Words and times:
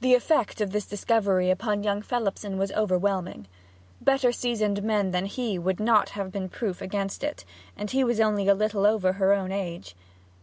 The 0.00 0.14
effect 0.14 0.62
of 0.62 0.70
this 0.70 0.86
discovery 0.86 1.50
upon 1.50 1.82
young 1.82 2.00
Phelipson 2.00 2.56
was 2.56 2.72
overwhelming. 2.72 3.48
Better 4.00 4.32
seasoned 4.32 4.82
men 4.82 5.10
than 5.10 5.26
he 5.26 5.58
would 5.58 5.78
not 5.78 6.08
have 6.16 6.32
been 6.32 6.48
proof 6.48 6.80
against 6.80 7.22
it, 7.22 7.44
and 7.76 7.90
he 7.90 8.02
was 8.02 8.18
only 8.18 8.48
a 8.48 8.54
little 8.54 8.86
over 8.86 9.12
her 9.12 9.34
own 9.34 9.52
age. 9.52 9.94